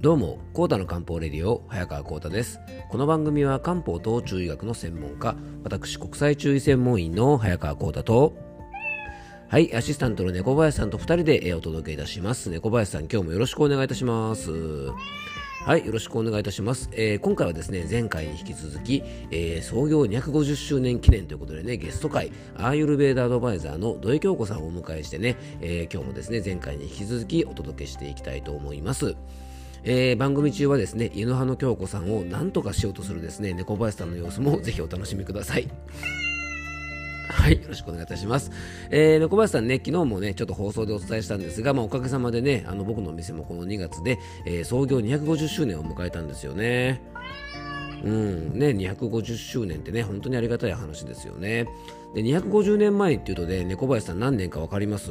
[0.00, 2.60] どうも、コータの漢方レディオ、早川コータです。
[2.88, 8.36] この番組は漢方と中医学の専門家、私、国際中医専門員の早川コータと、
[9.48, 12.48] はい、アシスタントの猫林さんと2人でお届けいたします。
[12.48, 14.52] 猫林さん、今日もよろしくお願いいたします。
[15.64, 16.88] はい、よろしくお願いいたします。
[16.92, 19.02] えー今回はですね、前回に引き続き、
[19.32, 29.16] えー創業250周年記念ということでね、ゲスト会、アーユルベーダアドバイザーの土井京子さんをお迎えしてね、えー今日もですね、前回に引き続きお届けしていきたいと思います。
[29.84, 35.68] えー番組中はですね、犬派の京子さんを何とかしようとするですね、猫林さんの様子もぜひお楽しみください。
[37.30, 38.50] はい、よろしくお願いいたします。
[38.90, 47.02] えー、猫林さんね、昨日もね、ちょっと放送でお伝えしたんですが、まあ、おかげさまでね、あの僕のお店もこの2月で、えー創業250周年を迎えたんですよね。
[48.02, 51.66] うん、ね、250周年ってね、本当にありがたい話ですよね。
[52.14, 55.10] で、250年前っていうとね、猫林さん何年かわかります？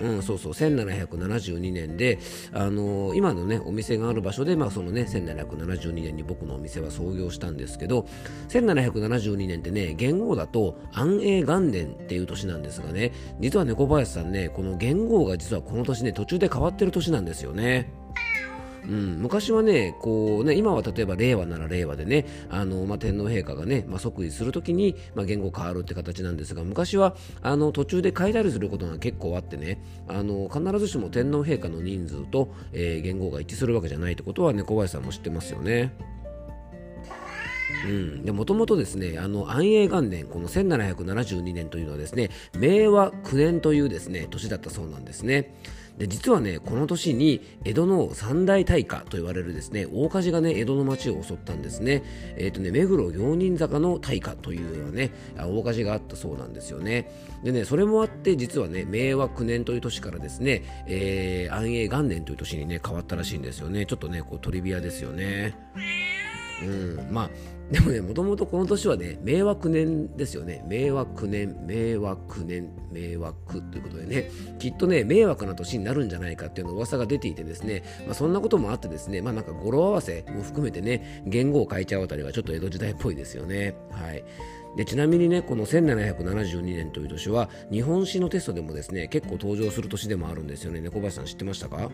[0.00, 2.18] うん、そうそう、1772年で、
[2.52, 8.06] あのー今のね、お店がある場所で、まあ、そのね、1772年に僕のお店は創業したんですけど、
[8.48, 17.90] 1772年ってね、元号だと安永元年っていう年なんですがね、実は猫林さんね、この元号が実はこの年ね、途中で変わってる年なんですよね。
[18.88, 35.94] うん、昔はね、こうね、今は例えば令和なら令和でね、あのまあ、天皇陛下がね、まあ、即位するときに、まあ、言語変わるって形なんですが、昔はあの途中で変えたりすることが結構あってね、あの必ずしも天皇陛下の人数と、えー言語が一致するわけじゃないってことは、猫林さんも知ってますよね。
[38.32, 45.54] もともとですね安永元年この1772年というのはですね明和9年というですね年だったそうなんですね。
[45.98, 52.02] で実はねこの年に江戸の三大大火と言われるですね大火事がね江戸の町を襲ったんですね。
[52.36, 57.10] えっ、とね目黒行人坂の大火というようなね大火事があったそうなんですよね。
[57.42, 63.84] でねそれもあって実はね明和9年という年からですね、えー安永元年という年にね変わったらしいんですよね。
[63.86, 65.54] ちょっとねこうトリビアですよね。
[66.62, 67.30] うん、まあ
[67.70, 70.64] でもねもともとこの年はね迷惑年ですよね。
[70.66, 74.30] 迷惑年迷惑年迷惑ということでね。
[74.58, 83.76] きっとね迷惑な年になるんじゃないかっていうの噂が出ていてですね、まあ、そんなこともあってですねまあなんか語呂合わせも含めてね言語を変えちゃうあたりはちょっと江戸時代っぽいですよね。
[83.90, 84.24] はい。
[84.76, 90.80] でちなみにねこの1772年という年は日本史のテストでもですね結構登場する年でもあるんですよね。
[90.80, 91.90] 猫林さん知ってましたか？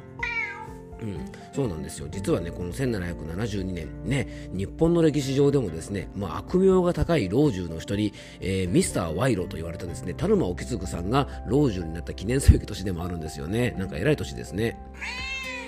[1.04, 2.08] うん、そうなんですよ。
[2.10, 13.74] 実はねこの1772年ね日本の歴史上でもですね、まあ、悪名が高い老中の一人、えーミスター・ワイロと言われたですね田沼意次さんが老中になった記念すべき年でもあるんですよね。
[13.78, 14.78] なんか偉い年ですね。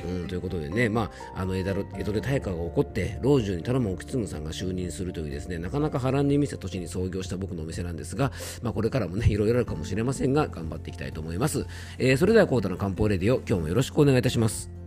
[0.05, 8.33] うん、ということでね、まあ、あの江戸江戸で大火が起こって老中に田沼意次さんが就任するというですねなかなか波乱に見せた年に創業した僕のお店なんですが、
[8.63, 11.67] まあ、これからもねいろいろあるかもしれませんが頑張っていきたいと思います、
[11.99, 14.86] えーそれではコータの漢方レディオ今日もよろしくお願いいたします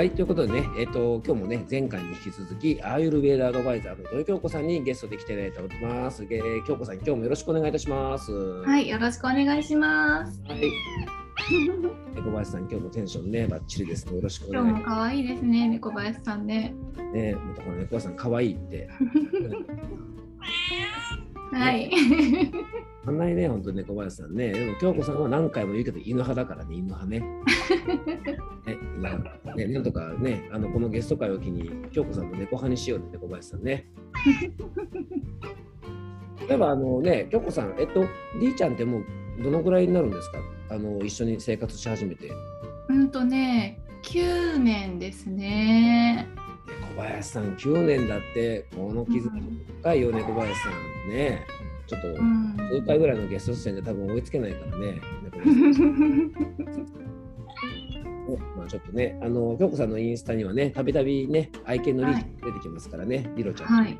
[0.00, 6.24] はい、ということでね、えっ、と、今日もね、前回に引き続き、アーユルベーダアドバイザーの土井京子さんにゲストで来ていただいております。
[6.24, 8.32] えー京子さん、今日もよろしくお願いいたします。
[8.32, 10.40] ははい、よろしくお願いします。
[10.48, 10.72] い。
[12.18, 14.16] 小林さん、今日もテンションね、ばっちりですね。
[14.16, 16.74] よろしくお今願いし日も可愛いですね、猫林さんね。
[16.96, 17.12] ます。
[17.12, 18.88] ね、またこの猫林さん、可愛いって。
[21.52, 21.90] はい。
[23.06, 24.52] あんなにね、本当に猫林さんね。
[24.52, 27.20] でも、京子さんは何回も言うけど、犬派だからね、犬派ね。
[28.66, 33.86] ね、犬派ね、なんとかね、あの、このゲスト会を機に、京子さんも猫派にしようって、猫林さんね。
[36.48, 38.02] 例えば、あのね、京子さん、えっと、
[38.38, 39.04] りーちゃんってもう、
[39.42, 40.38] どのぐらいになるんですか？
[40.70, 42.30] あの、一緒に生活し始めて。
[42.88, 46.28] うんとね、9年ですね。
[47.00, 51.46] 小林さん9年だってこの傷深いよね小林さんね。
[51.86, 52.56] ちょっとうん。
[52.70, 55.00] 数回ぐらいのゲスト出演で多分追いつけないからね。
[58.56, 63.98] まあちょっとねあの京子さんのインスタにはねたびたびね愛犬のリーチ出てきますからね、リロちゃん、はい、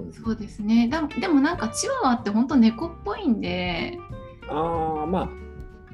[0.00, 0.12] うん。
[0.12, 0.88] そうですね。
[0.88, 3.96] でもでもなんかチワワって本当猫っぽいんで、
[4.48, 5.28] ああまあ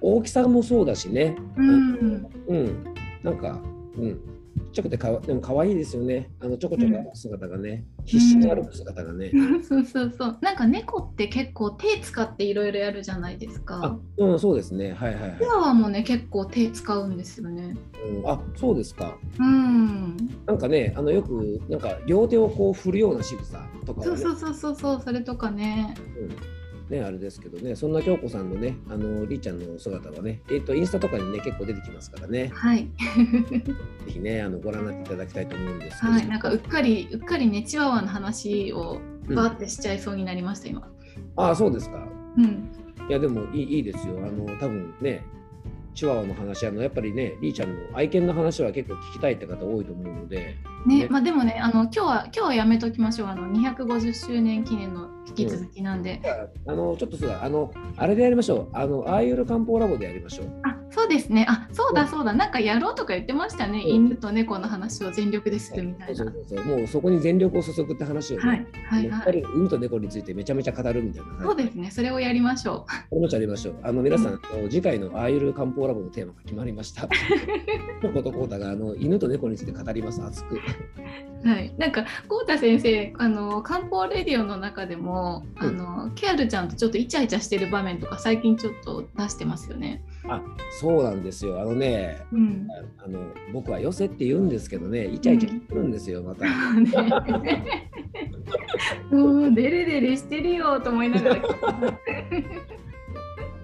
[0.00, 1.36] 大きさもそうだしね。
[1.56, 2.84] うん、うん。
[3.22, 3.60] なんか
[3.98, 4.35] うん
[4.72, 6.30] ちょっとでかわでも可愛いですよね。
[6.40, 9.30] あのちょこちょこ歩く姿がね、必死に歩く姿がね、
[9.66, 10.38] そうそうそう。
[10.40, 13.98] なんか猫って結構手使っていろいろやるじゃないですあか。
[14.18, 14.92] うんそうですね。
[14.92, 15.38] はいはいはい。
[15.38, 17.74] チ、ワワもね結構手使うんですよね。
[18.06, 19.16] うん、あそうですか。
[19.38, 20.16] うん。
[20.46, 25.94] なんかね、あのよくなんか両手をこう振るような仕草とかはね、そうそうそうそうそうそれとかね。
[26.18, 26.30] うん、
[26.88, 32.88] ねあれですけどね、そんな京子さんのね、あのりーちゃんの姿はね、えっ、とインスタとかにね結構出てきますからね、はい。
[34.06, 40.88] ぜひねあのご覧になっていただきたいと思うんですけど、はい、なんかうっかりうっかりねチワワの話をうんバーってしちゃいそうになりました今。
[41.36, 42.06] ああそうですか
[42.36, 42.70] うん。
[43.08, 45.24] いやでもいいいいですよあの多分ね
[45.96, 50.54] チワワの話あのやっぱりねリーちゃんの愛犬の話は結構聞きたいって方多いと思うので。
[50.86, 51.08] ねね。
[51.08, 53.28] まあでもねあの今日は今日はやめときましょう。
[53.28, 56.20] あの250周年記念の引き続きなんで、
[56.66, 58.76] あのちょっとさあのあれでやりましょう。
[58.76, 60.60] あのアーユル漢方ラボでやりましょう。
[60.64, 60.75] あ
[61.06, 61.46] そうですね。
[61.48, 62.32] あそうだそうだ。
[62.32, 63.86] なんかやろうとか言ってましたね、うん。
[63.86, 66.16] 犬と猫の話を全力でするみたいな。
[66.16, 66.64] そうそうそう。
[66.64, 71.90] もうそこに全力を注ぐって話をね、はいはいもうはい犬と猫についてめちゃめちゃ語るみたいなそうですね。
[71.92, 73.76] それをやりましょこのちゃんやりましょう。
[73.84, 77.02] あの皆さん、あの次回のアーユル漢方ラボのテーマが決まりました。
[78.02, 80.56] ココとコータがあの犬と猫について語ります、熱く。
[80.56, 81.72] うはい。
[81.78, 90.02] なんか豪太先生あの漢方レディオの中でも、あのケアルちゃんとちょっとイチャイチャしてる場面とか最近ちょっと出してますよね。
[90.28, 90.42] あ
[90.80, 91.60] そうなんですよ。
[91.60, 92.68] あのね、うん。
[92.98, 93.20] あの
[93.52, 96.44] 僕は寄せって言うんですけどね、イチャイチャ聞くんですよ、また。
[97.40, 97.90] ね。
[99.10, 101.42] もうデレデレしてるよと思いながら。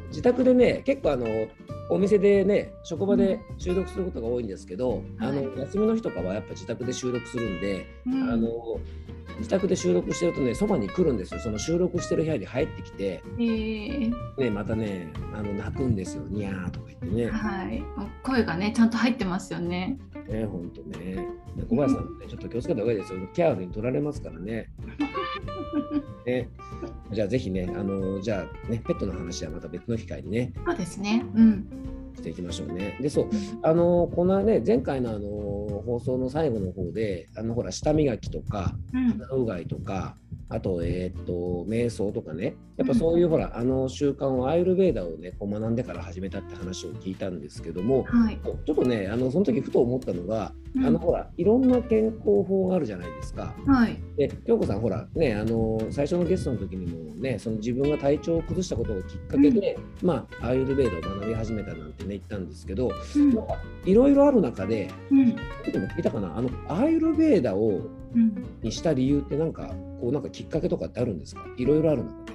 [0.09, 1.27] 自宅でね、結構あの、
[1.89, 8.31] お店でね、職場で収録することが多いんですけど、あのは休みの日とかはやっぱ自宅で収録するんで、うん。
[8.31, 8.49] あの
[9.39, 11.41] 自宅で収録してるとね、そばに来るんですよ。
[11.41, 17.31] その収録してる部屋に入ってきて、えーね、またね、あの泣くんですよ、ニャーとか言ってね。
[17.31, 17.83] はい、
[18.23, 19.99] 声がねちゃんと入ってますよね。
[20.29, 21.27] ね、本当ね。
[21.57, 23.21] で小林さんもね、ちょっと気をつけた方がいいですよ。
[23.35, 24.71] ケアに取られますからね。
[26.27, 26.49] ね。
[27.13, 31.25] じゃあぜひね、あのじゃあね、ペットの話はまた別の機会にね、そうですね。
[31.35, 31.67] うん。
[32.23, 32.97] していきましょうね。
[33.01, 33.31] で、そう、
[33.63, 35.29] あのこのね、前回のあの
[35.85, 39.19] 放送の最後の方で、あのほら、舌磨きとか、うん。
[39.19, 40.17] 鼻うがいとか、
[40.53, 48.39] あと、えーっと、瞑想とかね、やっぱそういうほら、あの習慣をアイルベーダーをね、こう学んでから始めたって話を聞いたんですけども、はい。
[48.67, 53.55] ちょっとね、あのその時ふと思ったのが、うんあのほら、いろんな健康法があるじゃないですか。
[53.67, 53.99] はい。
[54.19, 62.91] で、京子さん、ほら、ね、あの最初のゲストの時にもね、その自分が体調を崩したことをきっかけで、まあ、アーユルベーダを学び始めたなんてね、言ったんですけど、
[63.87, 65.35] いろいろある中で、うん。
[65.35, 68.02] でも聞いたかな、あのアーユルベーダをうん。
[68.63, 71.43] にした理由って、なんか、こうなんかきっかけとかってあるんですか？
[71.57, 72.33] いろいろある中で。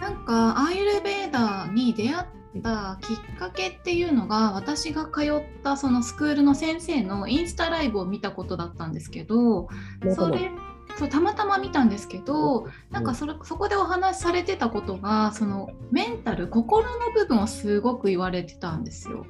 [0.00, 0.10] な。
[0.10, 9.68] んかアーユルベーダーに出会ったきっかけっていうのが私が通ったそのスクールの先生のインスタライブを見たことだったんですけど
[10.14, 10.50] それ
[10.98, 19.26] そうたまたま見たんですけどなんかそれそこでお話しされてたことがそのメンタル心の部分をすごく言われてたんですよ。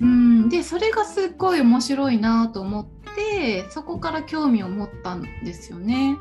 [0.00, 2.97] うん、でそれがすっごい面白いなと思って
[3.70, 6.18] そこから興味を持ったんですよね。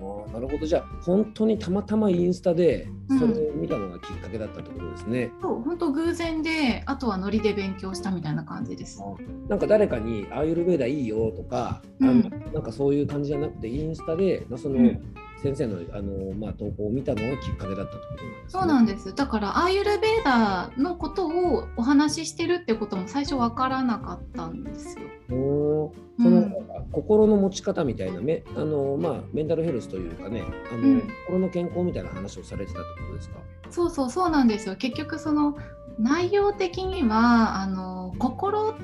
[0.00, 5.32] ーなるほどじゃあ本当にたまたまインスタでうんそれを見たのがきっかけだったってことですね。
[5.42, 9.02] そう本当偶然であとはノリで勉強したみたいな感じです。
[9.48, 15.00] なんか誰かに「アーユルベーダいいよ」とか、うんなんかそういう感じじゃなくてインスタで、まあ、その、うん
[15.40, 18.60] 先生のあの、まあ、投稿を見たのがきっかけだったってことなんですね。
[18.60, 24.98] そうなんですだからアーユルベーダーのことをお話ししてるってことも最初わからなかったんです
[25.30, 25.92] よ。
[26.20, 26.54] その、うん
[26.90, 30.42] 心の持ち方みたいなめあの、まあ、メンタルヘルスというかね
[30.72, 31.02] あの、うん。
[31.26, 33.36] 心の健康みたいな話をされてたってことですか？
[33.68, 34.76] そうそうそうなんですよ。
[34.76, 35.58] 結局その
[35.98, 38.74] 内容的にはあの心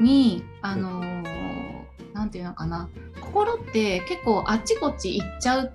[0.00, 1.02] にあの
[2.14, 2.88] なんていうのかな。
[3.20, 5.72] 心って結構あっちこっち行っちゃう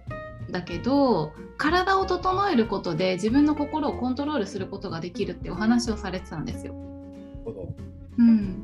[0.49, 6.73] んだけど体を整えることで自分の心をコントロールすることができるってお話をされてたんですよ。
[8.17, 8.63] うん。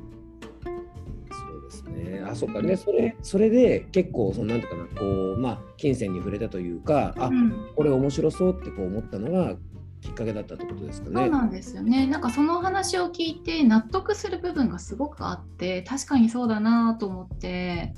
[2.34, 2.76] あ、そっかね。
[2.76, 9.56] それ、それで結構、そのなんていうかな、こう、まあ、金銭に触れたというか、あ、うんこれ面白そうってこう思ったのが
[10.02, 11.22] きっかけだったってことですかね。
[11.22, 12.06] そうなんですよね。
[12.08, 17.94] なんかその話を聞いて納得する部分がすごくあって確かにそうだなと思って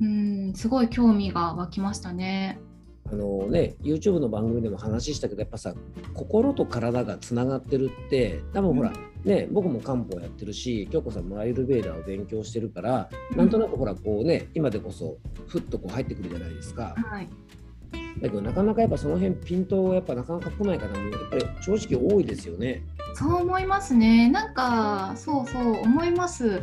[0.00, 2.58] うんうんうんうんすごい興味が湧きましたね。
[3.06, 5.74] あのね、YouTube の番組でも話したけど、やっぱさ、
[6.14, 8.92] 心と体がつながってるって、多分ほら、
[9.24, 15.16] ね、僕も漢方やってるし、京子さんもアイルベーダーを勉強してるから、なんとなくほら、こうね、今でこそ、
[15.46, 16.94] ふっとこう入ってくるじゃないですか。
[16.96, 17.28] はい、
[18.20, 22.82] だけど、なかなかやっぱその辺、ピントやっぱなかなか来ない方も、やっぱり正直多いですよね。
[23.14, 24.28] そう思いますね。
[24.28, 26.62] なんかそうそう思います。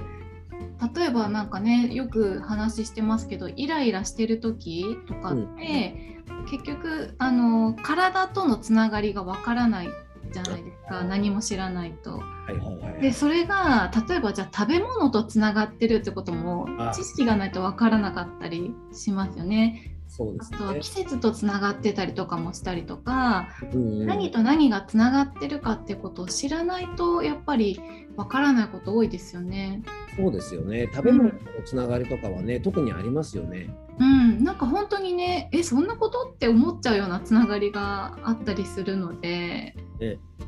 [0.96, 6.18] 例えばなんかねよく話してますけどイライラしてる時とかって、
[6.50, 9.90] 結局あの体とのつながりがわからない
[10.32, 12.18] じゃないですか何も知らないと。
[12.18, 13.02] はいはいはい。
[13.02, 19.98] でそれが例えばじゃあ食べ物とつながってるってこともあ知識がないとわからなかったりしますよね。
[20.08, 27.80] そうですねあとは季節とつながってたりとかもしたりとか、うんうん何と何がつながってるかってことを知らないとやっぱり
[28.18, 29.84] わからないこと多いですよね。
[30.18, 31.32] そうですよね食べ物の
[31.64, 33.74] つながりとかはね、特にありますよね。
[34.00, 36.30] うん、なんか本当にねえそんなこと？
[36.30, 39.76] って思っちゃうようなつながりがあったりするので、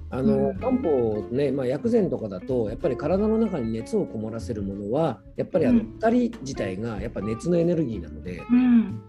[0.09, 0.59] あのうん。
[0.59, 5.93] 漢方ね、まあ、薬膳とかだとやっぱり体の中に熱をこもらせるものはやっぱりあのうん。
[5.95, 9.01] 光自体がやっぱ熱のエネルギーなのでうん。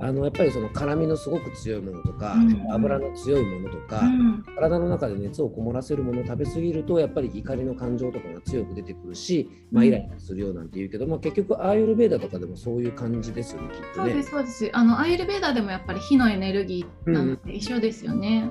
[0.00, 2.72] あのやっぱりその辛みのすごく強いものとか、うん。
[2.72, 4.44] 油の強いものとか、うん。
[4.54, 14.10] 体の中で熱をこもらせるものを食べ過ぎるとやっぱり怒りの感情とかが強く出てくるし、まあ、うんイライラするようなんて言うけど、まあ、結局アーユルベーダとかでもそういう感じですよねきっとね。
[14.10, 14.30] そうです。
[14.30, 14.70] そうです。
[14.72, 18.50] あのアイルベーダーでもやっぱり火のエネルギーなので一緒ですよね。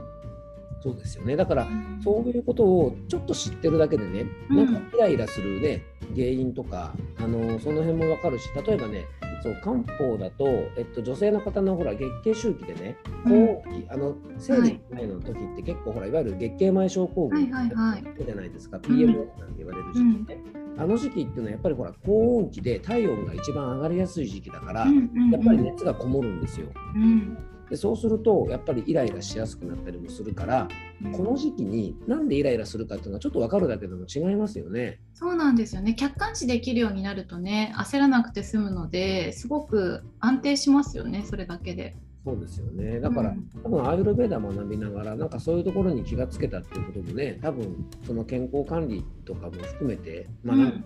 [0.82, 1.36] そうですよね。
[1.36, 1.68] だから
[2.04, 4.58] そういうことをちょっと知ってるだけでね、うん。
[4.58, 5.84] なんかイライラするね
[6.16, 9.06] 原因とかあのその辺もわかるし例えばね
[9.44, 10.46] そう漢方だと、
[10.78, 13.46] えっと、女性の方のほら月経周期でねうん。
[13.48, 18.26] 後期、あの生理前の時って結構ほらいわゆる月経前症候群はいはいはい。
[18.26, 18.82] じゃないですか、ん。
[18.82, 20.38] PMS なんて言われる時期ね、
[20.78, 25.32] あの時期っていうのはやっぱりほら高温期で体温が一番上がりやすい時期だから、うんうんうん。
[25.32, 26.68] やっぱり熱がこもるんですよ。
[26.96, 27.38] うん
[27.70, 30.68] でそうするとやっぱりイライラしやすくなったりもするから
[31.12, 35.00] この時期になんでイライラするかっていうのはちょっと分かるだけでも違いますよね。
[35.14, 35.94] そうなんですよね。
[35.96, 41.96] 客観視できるようになるとね焦らなくて済むのですごく安定しますよねそれだけで。
[42.26, 43.00] そうですよね。
[43.00, 43.50] だから、うん。
[43.64, 50.78] 多分アーユルベーダ学びながらなんかそういうところに気がつけたっていうこともね多分その健康管理とかも含めてまあなんか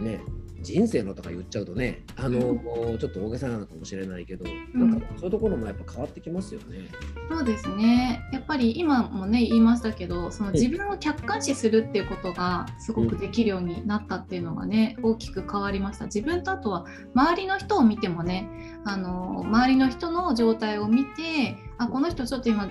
[0.00, 0.20] ね、
[0.60, 2.40] 人生のとか言っちゃうとねあの、
[2.98, 4.90] ちょっと大げさなのかもしれないけど、うん。
[4.90, 6.88] なんかそういうところもやっぱ変わってきますよね。
[7.30, 8.20] そうですね。
[8.32, 10.60] やっぱり今もね言いましたけどそのはい。
[10.60, 16.06] 自分を客観視するっていうことがすごくできるようになったっていうのがね大きく変わりました。
[16.06, 18.48] 自分とあとは周りの人を見てもね
[18.84, 22.68] あの周りの人の状態を見てあこの人ちょっと今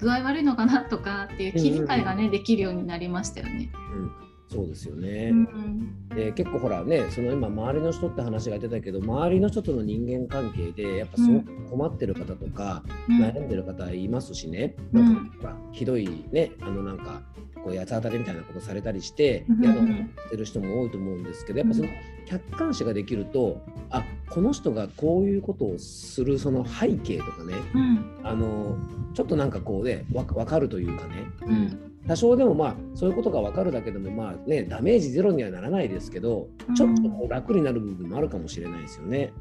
[0.00, 3.70] 具合悪いのかなとかっていう気遣いがねできるようになりましたよね。
[3.94, 6.08] うんそうですよね、うん。
[6.10, 13.22] で結構ほらねその今周りの人って話が出たけど周りの人との人間関係でやっぱすごく困ってる方とか、うん。
[13.22, 15.30] 悩んでる方いますしね、うんなん。
[15.30, 17.22] かひどいねあのなんか
[17.64, 21.88] こう八つ当たりみたいなことされたりしてうん嫌な思いしてる人も多いと思うんですけどやっぱその
[22.26, 28.20] 客観視ができるとあこの人がこういうことをするその背景とかねうん。
[28.24, 28.76] あの
[29.14, 39.32] ちょっとなんかこうねわ分かるというかね、うん多少でもまあそういうことが分かるだけでもまあねダメージゼロにはならないですけどちょっとこう楽になる部分もあるかもしれないですよね。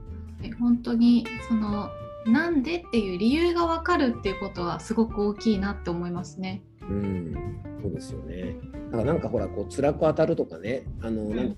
[0.43, 1.89] え本当にその
[2.25, 6.61] なんでっていう理由が分かるっていうことはすごく大きいなって思いますね。
[6.81, 7.33] うん、
[7.81, 8.55] そうですよね。
[8.91, 11.57] だからなんかほらこう辛く当たるとかね、あの、んなん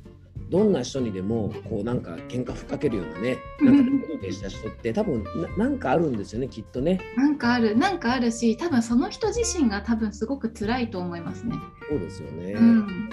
[0.53, 5.23] どんな人にでもこうなんか喧嘩ふっかけるようなね、うんなんかドキドキした人って多分
[5.57, 7.01] ななんかあるんですよね、きっとね。
[7.17, 11.55] なんかあるなんかあるし多分その人自身が多分すごく辛いと思いますね。
[11.89, 12.53] そうですよね。
[12.53, 13.09] うん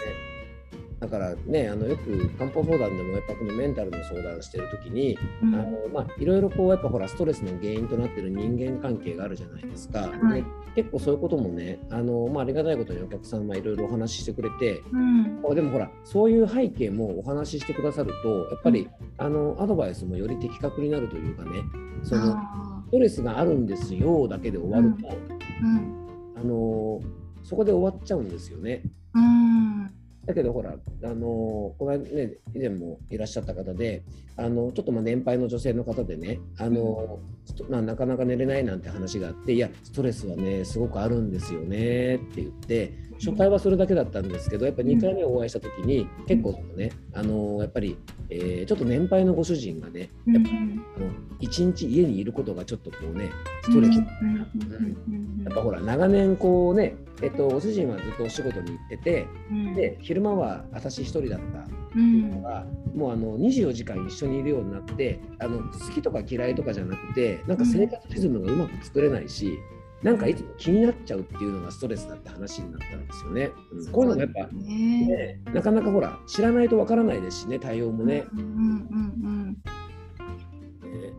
[1.00, 5.54] だからね、あのよく漢方相談でもやっぱこのメンタルの相談してる時に、うん。
[5.54, 10.00] あのまあいろいろこうやっぱほらストレスの原因となってる人間関係があるじゃないですか。
[10.00, 10.45] は
[10.76, 15.54] 結構そういうこともね、あのまあありがたいことにお客さんはいろいろお話ししてくれて、うん。
[15.54, 21.62] でもほらそういう背景もお話ししてくださるとやっぱり、あのアドバイスもより的確になるというかね
[22.02, 25.16] そのあストレスがあるんですよだけで終わると、ー
[25.62, 26.35] うん。
[26.37, 27.00] あの
[27.42, 28.83] そこで終わっちゃうんですよね。
[29.14, 30.74] うんだけどほら、
[31.04, 34.02] あのこの間ね、以前もいらっしゃった方で、
[34.36, 47.98] あのちょっとまあ年配の女性の方でね、あのストまあ、なかなか寝れないなんて話があって、いや、ストレスはね、すごくあるんですよねって言って、初回はそれだけだったんですけど、やっぱり2回目お会いしたときに、結構ね、あのやっぱり、
[48.30, 50.34] えーちょっと年配のご主人がね、うん。
[50.34, 51.10] やっぱあの
[51.40, 53.30] 一日家にいることがちょっとこうね、
[53.62, 53.98] ストレス。
[53.98, 54.26] うん。
[54.26, 54.96] うん。
[55.08, 55.44] うん。
[55.44, 59.74] やっぱほら長年こうね、えっと、ご主人はずっとお仕事に行ってて、うん。
[59.74, 69.58] で昼間は私一人だったうんのが、もうあの24時間一緒にいるようになってあの好きとか嫌いとかじゃなくてなんか生活リズムがうまく作れないし、
[70.02, 73.50] なんかいつも気になっちゃうっていうのがストレスだって話になったんですよね。
[73.72, 73.92] うん。
[73.92, 75.06] こういうのがやっぱ、ね。
[75.06, 78.24] ね、なかなかほら知らないとわからないですしね対応もね。
[78.32, 79.52] うんうん。
[79.52, 81.12] ね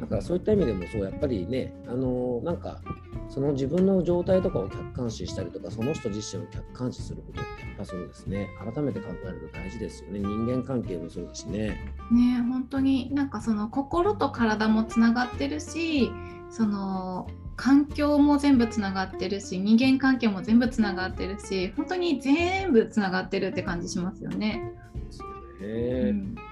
[0.00, 2.80] だからそういった意味でもそうやっぱりねあのなんか
[3.28, 11.92] その自分の状態とかを客観視したりとかその人自身を客観視することってやっぱそうですね改めて考えると大事ですよね人間関係もそうだしね。
[12.10, 16.10] うんね本当になんかその心と体もつながってるし
[16.50, 17.26] その
[17.56, 24.72] 環境も全部つながってるし人間関係も全部つながってるし本当に全部つながってるって感じしますよね。
[24.94, 25.26] ですよ
[25.60, 26.45] うねんまあ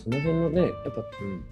[0.00, 1.44] その辺のねやっぱ、うん、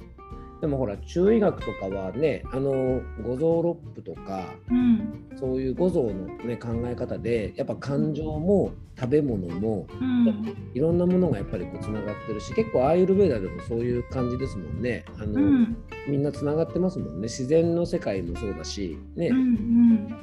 [0.61, 15.05] でもほら中医学とかはねあの五臓六腑とか、うん、そういう五臓の、ね、考え方でやっぱ感情も食べ物も、うん、いろんなものがやっぱりこうつながってるし結構アーユルベーダでもそういう感じですもんね。
[15.19, 15.77] あの、うん、
[16.09, 17.23] みんなつながってますもんね。
[17.23, 19.29] 自然の世界もそうだしね。
[19.29, 19.37] うん。
[19.37, 20.19] うん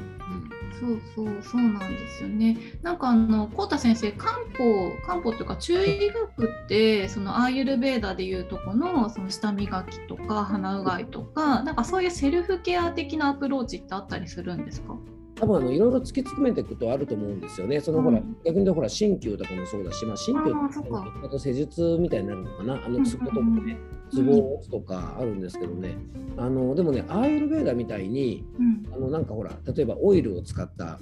[0.79, 2.57] そうそうそうなんですよね。
[2.81, 14.95] なんかあのコータ先生漢方漢方というか中医学ってそのアーユルベーダでいうとこのその舌磨きとか鼻うがいとかなんかそういうセルフケア的なアプローチってあったりするんですか？
[15.37, 17.81] 多分あのいろいろ突き詰めていくとあると思うんですよね。
[17.81, 22.81] そのほら、うん、逆に言うとほら鍼灸とかもそうだし、まあ鍼灸とと施術みたいになるのかな。
[22.85, 23.77] あのつくこともね、
[24.11, 25.97] ツボとかあるんですけどね。
[26.37, 30.99] あのでもねアーユルベーダみたいに、うん、あのなんかほら例えばオイルを使った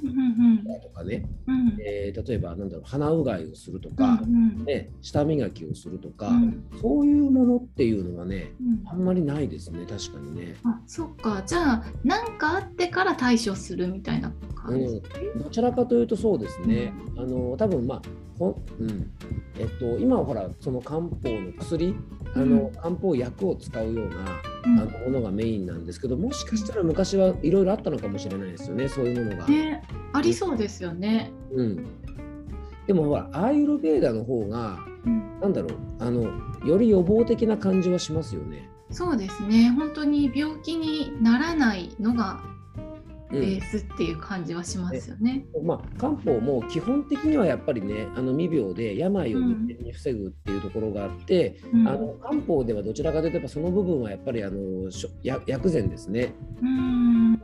[0.83, 6.31] とかね、うん、えー、例えばなんだろう鼻うがいをするとか、うんね舌磨きをするとか、
[6.81, 8.53] そういうものっていうのはね、
[8.85, 10.55] あんまりないですね確かにね。
[10.63, 11.43] あそっか。
[11.45, 14.23] じゃあ何かあってから対処するみたいな。
[14.23, 18.01] な感じ、うん、どちらかというとそうですね、うん、あの多分まあ
[18.37, 19.11] ほ、うん。
[19.59, 21.95] えっと、今はほらその漢方の薬
[22.35, 29.47] あの、漢方薬を使うような、あのものがメインなんですけどもしかしたら昔はいろいろあったのかもしれないですよねそういうものが。
[29.47, 31.31] ね、ありそうですよね。
[31.51, 31.85] うん、
[32.87, 36.23] でもほらアーユルベーダの方が、うん、なんだろうあの
[36.65, 38.69] より予防的な感じはしますよね。
[38.89, 39.69] そうですね。
[39.71, 42.41] 本当に病気にならないのが
[43.39, 45.45] ベースっていう感じはしますよね。
[45.55, 54.89] うん、まあ、漢方も基本的にはやっぱりねあの未病で病を未然に防ぐっていうところがあって、うん、あの漢方ではどちらかというとその部分はやっぱりあの
[55.23, 56.33] 薬膳ですね。
[56.61, 57.41] うん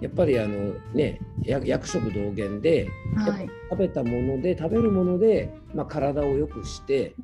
[0.00, 7.14] やっぱりあのね薬食同源で、はい、食べたもので食べるもので、まあ、体を良くして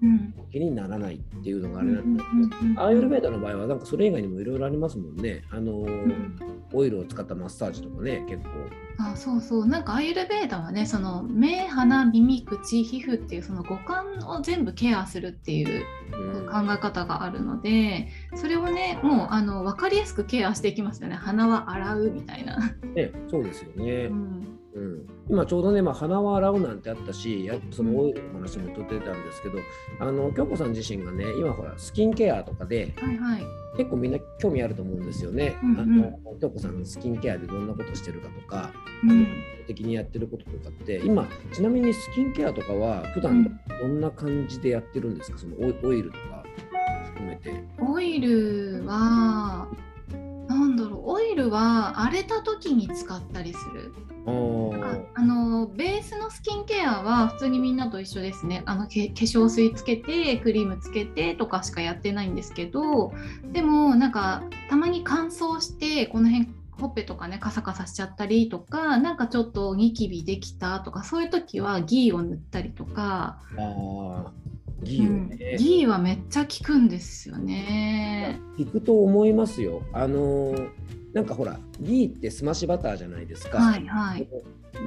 [0.53, 2.29] 気にならないっていうのがあれなんです
[2.61, 5.43] けど、アーユルベーダの場合はなんかそれ以外にもいろいろありますもんね。
[5.51, 6.39] あの、うん、
[6.73, 8.51] オイルを使ったマッサージとかね結構。
[8.99, 9.67] あそうそう。
[9.67, 15.85] なんかアーユルベーダはねその目鼻耳口皮膚っていうその五感を全部ケアするっていう
[16.47, 21.17] 考え方があるので、うん、それをねもうあの分かりやすくケアしていきますよね。
[21.17, 22.59] 鼻は洗うみたいな。
[22.95, 24.07] ねそうですよね。
[24.07, 29.59] うんうん、今ちょうどね、まあ、鼻を洗うなんてあったしやそのオイルの話もとってたんですけど、
[29.99, 33.43] あの京子さん自身がね今ほらスキンケアとかで、はいはい、
[33.79, 35.57] 結構みんな興味あると思うんですよね。
[35.63, 38.71] うんうん、あの京子さんスキンケアでどんなことしてるかとか、
[39.03, 39.27] うん、
[39.67, 46.45] 的にやってることとかって今ちなみにスキンケアとかは普段どんな感じでやってるんですか、そのオイルとか
[47.07, 47.65] 含めて。
[47.79, 49.69] オイルは
[50.59, 53.93] なんだろうオイルは荒れた時に使ったりする。
[55.15, 58.63] あのベースのスキンケアは普通にみんなと一緒ですね。
[58.67, 63.13] あの化粧水つけてクリームつけてとかしかやってないんですけど
[63.53, 73.39] でもなんかたまに乾燥してこの辺ほっぺとかねカサカサしちゃったりとかなんかちょっとニキビできたとかそういう時はギーを塗ったりとか
[74.83, 78.39] ギーをね、うん、ギーはめっちゃ効くんですよね。
[78.59, 79.83] 効くと思いますよ。
[79.93, 80.55] あの
[81.13, 83.59] なんかほらギーってスマッシュバターじゃないですか。
[83.59, 84.29] はいはい。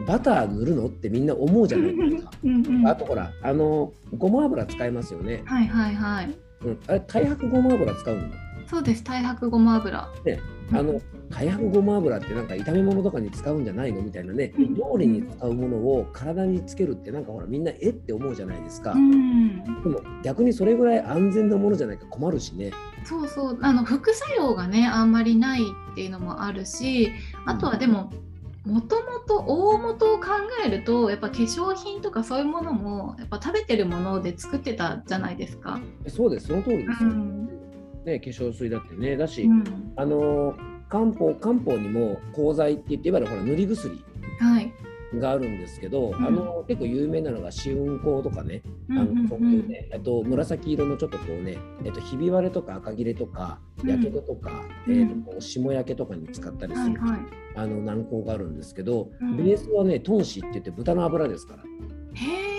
[0.06, 2.32] バター塗るのってみんな思うじゃないですか。
[2.44, 5.42] うん、あとほらあのごま油使いますよね。
[5.46, 8.22] はいはいはい、うん、あれ太白ごま油使うの？
[8.70, 9.00] そうです。
[9.00, 10.08] 太白ごま油。
[10.26, 10.40] ね
[10.72, 22.72] あの太白ごま油ってなんか炒め物とかに使うんじゃないのみたいなね、料理に使うものを体につけるってなんかほらみんなえって思うじゃないですか、うん、でも逆にそれぐらい安全なものじゃないか困るしね。
[23.04, 23.60] そうそう。
[23.62, 27.12] あの副作用がねあんまりないっていうのもあるし
[27.46, 28.12] あとはでも、
[28.66, 30.28] もともと大元を考
[30.64, 35.80] えるとやっぱ化粧品とかそういうものもやっぱ食べてるもので作ってたじゃないですか。
[36.08, 36.48] そうです。
[36.48, 37.59] その通りですよ、うん
[38.06, 39.18] ね、化粧水だってね。
[39.18, 40.56] だし、うん、あの
[40.90, 44.04] 漢方漢方にも鋼剤って言っていわゆるほら塗り薬
[45.20, 54.52] があるんですけど、はい、あの結構有名なのが試運香とかね、あのそういうね、あと紫色のちょっとこうね、えっと、ひび割れとか赤切れとかやけどとか、
[54.88, 57.20] うん、えー、と霜焼けとかに使ったりする、はいはい、
[57.56, 61.64] あの軟膏があるんですけど、うん、ベースはね豚脂って言って豚の油ですから。
[62.14, 62.59] へ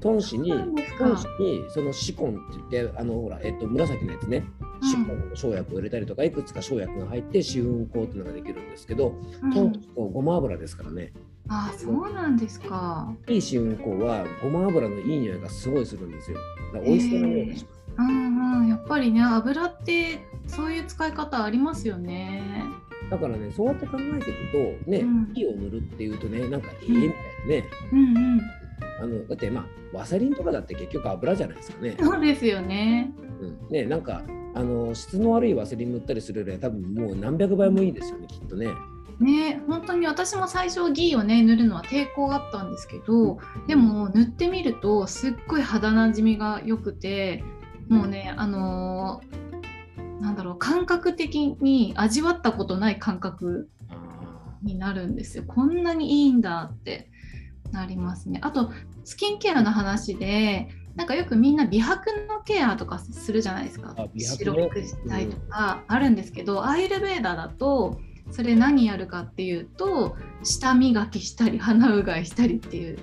[0.00, 0.52] 豚脂に
[0.98, 4.44] 豚脂にそのシコンって言ってあのほら、えっと、紫のやつね、
[4.82, 11.12] シコンの生薬を入れたりとかいくつか生薬が入って試運香っていうのができるんですけど、うん、豚とごま油ですからね。
[11.48, 13.12] あそうなんですか。
[13.28, 16.38] いい試運香はごま油のいい匂いがすごいするんですよ。
[16.72, 17.80] だ美味しそうな匂いがします。
[17.98, 22.42] うんうん、やっぱりね油ってそういう使い方ありますよね。
[23.10, 24.34] だからねそうやって考えてい
[24.78, 27.64] くとね、うん、火を塗るっていうとねなんかいいみたいなね。
[27.92, 28.40] うんうん
[29.00, 31.96] あのだってまあワセリンとかだって結局油じゃないですかね。
[31.98, 33.12] そうですよね。
[33.40, 34.22] うん、ねなんか
[34.54, 38.68] あの質の悪いワセリン塗ったりするよりは多分もう何百倍もいいですよねきっとね。
[39.20, 47.44] ね本当に私も最初ギーをね塗るのは抵抗あったんですけどでも塗ってみるとすっごい肌なじみが良くて
[47.88, 53.68] もうねあのー、なんだろう感覚的に味わったことない感覚
[54.62, 57.10] になるんですよこんなにいいんだって
[57.72, 58.40] なりますね。
[58.42, 58.70] あと
[59.04, 72.98] スキンケアの話でなんかよくみんな美白のケアとかするじゃないですか、ね、白くしたいとかあるんですけど、うん、アイルベーダーだとそれ何やるかっていうと舌磨きしたり鼻うがいしたりっていう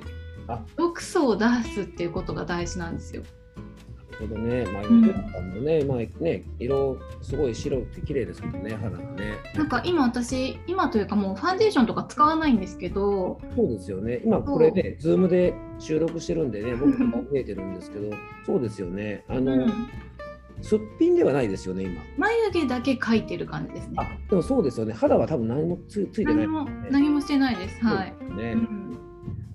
[0.75, 3.23] 毒素を出すっていうことが大事なんですよ。
[4.19, 9.33] ほどね、まあ、ゆうさんもね、うん、まあね、色すごい白くて綺麗ですもんね、肌がね。
[9.55, 13.39] なんか今私、今というかもうファンデーションとか使わないんですけど。
[13.55, 18.11] そうですよね、今これね、ズームで収録してるんでね、 僕も見えてるんですけど、
[18.45, 19.23] そうですよね。
[19.27, 19.71] あの、うん
[20.61, 22.01] すっぴんではないですよね、今。
[22.17, 23.95] 眉毛だけ描いてる感じですね。
[23.97, 26.69] あでもそうですよね、肌は多分何もつついてない、ね、何も。
[26.89, 27.85] 何もしてないです。
[27.85, 28.13] はい。
[28.35, 28.97] ね、うん、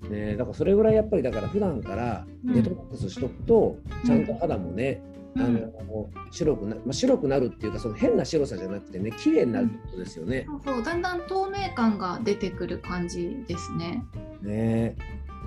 [0.09, 5.01] ね、だからそれぐらいやっぱりだから普段からデトックスしとくと、ちゃんと肌もね、
[5.35, 5.47] うん、あ
[5.83, 10.83] の白くな、まあ、白くなるっていうかその変な白さじゃなくてね綺麗になるってことですよね、うん、そうそう。
[10.83, 14.03] だんだん透明感が出てくる感じですね。
[14.41, 14.95] ね。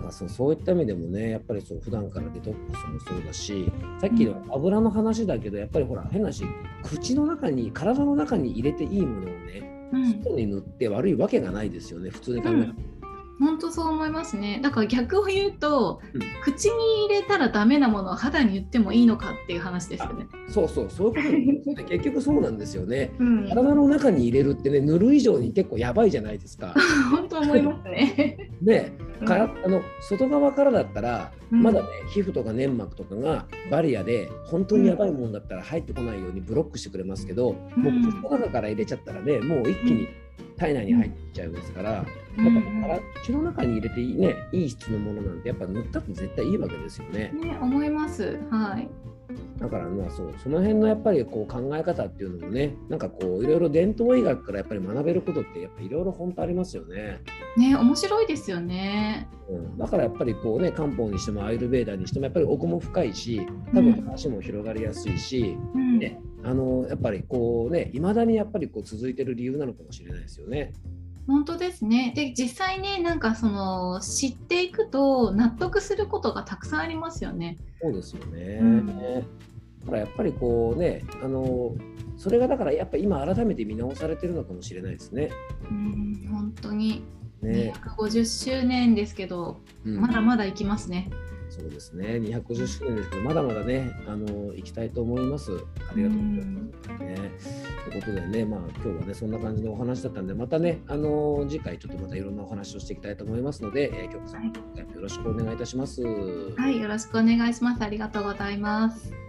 [0.02, 6.44] だそうそういった意味でもねやっぱりそう普段からデトックスもそうだしさっきの油の話だけどやっぱりほら変なし
[6.82, 12.10] 口の中に体の中に入れていいものをね、うん、外に塗って悪いわけがないですよね。
[12.10, 12.58] 普通に考えて。
[12.58, 12.95] うん
[13.38, 14.60] 本当そう思いますね。
[14.62, 20.26] だから逆を言うと、うん、口に入れたらダメなものを肌に言ってもいいのかっていう話ですよね。
[20.48, 26.74] そうそうそういうこと 結局そうなんですよね、うん、体の中に入れるってね塗る以上に結構やばいじゃないですか。
[27.10, 28.50] 本当思いますね。
[28.62, 28.92] ね
[29.24, 40.08] から、あの外側からだったら、まだね皮膚とか粘膜とかがバリアで本当にやばいもんだったら入ってこないようにブロックしてくれますけど、もう口の中から入れちゃったらねもう一気に
[40.56, 47.32] 体内に入っちゃいますから、やっぱ口の中に入れていい,、ね、いい質のものなんてやっぱ塗ったって絶対いいわけですよね。
[47.34, 48.38] ね思います。
[48.50, 48.88] はい。
[49.58, 57.20] だからまあそうその辺のやっぱりこう考え方っていうのもねなんかこういろいろ伝統医学からやっぱり学べることってやっぱいろいろ本当ありますよね。
[57.56, 59.78] ね面白いですよね、うん。
[59.78, 70.72] だからやっぱりこうね漢方にしてもアイルベーダーにしてもやっぱり奥も深いし多分話も広がりやすいし、うん、ね、あのやっぱりこうねいまだにやっぱりこう続いてる理由なのかもしれないですよね。
[71.26, 77.56] 本当ですねで実際ねなんかその知っていくと納得することがたくさんありますよね。
[77.82, 78.92] そうですよね、うん、だ
[79.86, 81.74] からやっぱりこうねあの
[82.16, 85.30] それがだからやっぱ今改めて見直されてるのかもしれないですね。
[85.68, 87.02] うん本当に、
[87.42, 91.10] ね、250周年ですけど、うん、まだまだいきますね。
[91.58, 95.52] そうですね、250周年ですけど、まだまだね、あの行きたいと思います。
[95.52, 96.88] ありがとうございます。
[96.98, 97.30] ね、
[97.88, 104.52] ということでね、まあ今日はね、そんな感じのお話だったんで、またね、あの次回ちょっとまたいろんなお話をしていきたいと思いますので、えー、京子さん、よ
[105.00, 106.02] ろしくお願いいたします。
[106.02, 107.82] はい、よろしくお願いします。
[107.82, 109.25] ありがとうございます。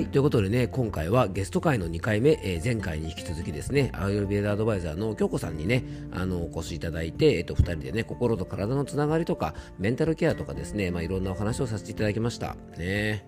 [0.00, 12.56] はい、ということでね、今回はゲスト会の2回目、えー、前回に引き続きですね、アーユルベーダアドバイザーの京子さんにね、あの、お越しいただいて、えっ、ー、と、2人でね、心と体のつながりとか、メンタルケアとかですね、まあ、いろんなお話をさせていただきました。
[12.78, 13.26] ね。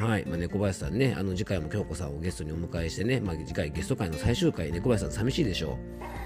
[0.00, 5.78] はい、まあ、猫林さんね、あの、次回も京子さんをゲストにお迎えしてね、まあ、次回ゲスト会の最終回、猫林さん寂しいでしょ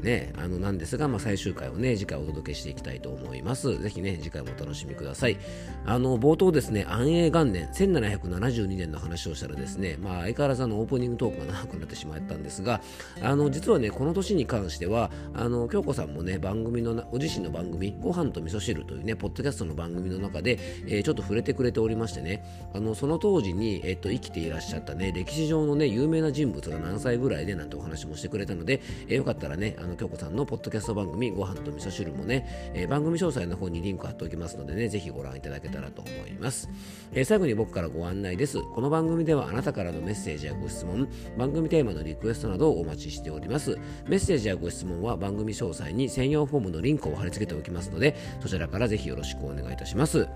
[0.00, 3.78] ね、あのなんですが、まあ、最終回をね、次回お届けしていきたいと思います。
[3.80, 5.36] ぜひね、次回もお楽しみください。
[5.84, 12.80] あの、冒頭ですね、安永元年、1772年の話をしたらですね、まあ、相変わらずのオープニングトークが長くなってしまったんですが、
[13.22, 36.68] あの、実はね、この年に関しては、あの、京子さんもね、番組の、ご自身の番組、ご飯と味噌汁というね、ポッドキャストの番組の中で、えー、ちょっと触れてくれておりましてね、あの、その当時に、えっと、生きていらっしゃったね、歴史上のね、有名な人物が何歳ぐらいでなんてお話もしてくれたので、えー、よかったらね、あの、の京子さんのポッドキャスト番組ご飯と味噌汁もね、えー、番組詳細の方にリンク貼っておきますのでね、ぜひご覧いただけたらと思います。
[37.12, 38.58] えー、最後に僕からご案内です。
[38.74, 43.78] この番組ではあなたからのメッセージやご質問、番組テーマのリクエストなどをお待ちしております。
[44.06, 50.28] メッセージやご質問は番組詳細に専用フォームのリンクを貼り付けておきますので、そちらからぜひよろしくお願いいたします。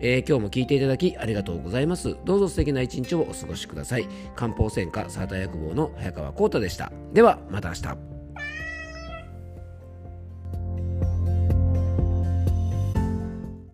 [0.00, 2.16] えー、今日も聞いていただきありがとうございます。
[2.24, 4.06] どうぞ素敵な一日をお過ごしください。
[4.34, 6.92] 漢方専科サーター薬房の早川幸太でした。
[7.12, 8.09] では、また明日。